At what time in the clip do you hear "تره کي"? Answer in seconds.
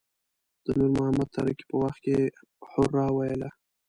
1.35-1.63